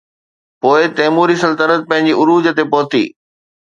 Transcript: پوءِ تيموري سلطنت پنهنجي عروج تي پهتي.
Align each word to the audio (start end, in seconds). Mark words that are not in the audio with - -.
پوءِ 0.61 0.79
تيموري 0.97 1.35
سلطنت 1.43 1.81
پنهنجي 1.89 2.13
عروج 2.19 2.45
تي 2.57 2.63
پهتي. 2.71 3.03